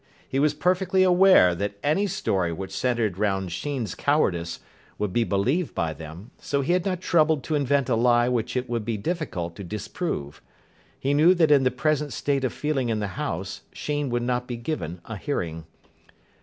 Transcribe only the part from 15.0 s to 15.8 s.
a hearing.